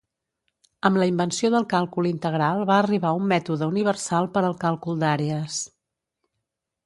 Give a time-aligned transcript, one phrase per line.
[0.87, 5.61] Amb la invenció del càlcul integral va arribar un mètode universal per al càlcul d'àrees.